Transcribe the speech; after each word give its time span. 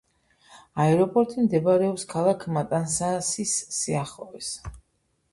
აეროპორტი 0.83 1.43
მდებარეობს 1.47 2.05
ქალაქ 2.13 2.45
მატანსასის 2.55 3.53
სიახლოვეს. 3.81 4.49